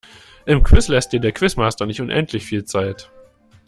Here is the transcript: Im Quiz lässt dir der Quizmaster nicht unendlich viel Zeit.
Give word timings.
Im 0.47 0.63
Quiz 0.63 0.87
lässt 0.87 1.11
dir 1.13 1.19
der 1.19 1.31
Quizmaster 1.31 1.85
nicht 1.85 2.01
unendlich 2.01 2.43
viel 2.43 2.65
Zeit. 2.65 3.11